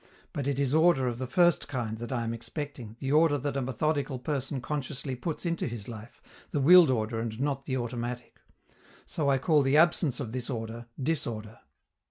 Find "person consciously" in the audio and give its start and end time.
4.17-5.15